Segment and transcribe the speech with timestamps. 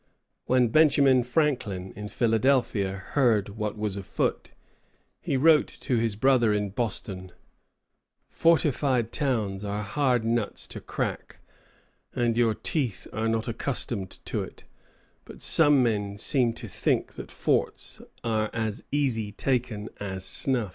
[0.47, 4.49] When Benjamin Franklin, in Philadelphia, heard what was afoot,
[5.21, 7.31] he wrote to his brother in Boston,
[8.27, 11.37] "Fortified towns are hard nuts to crack,
[12.15, 14.63] and your teeth are not accustomed to it;
[15.23, 20.69] but some seem to think that forts are as easy taken as snuff."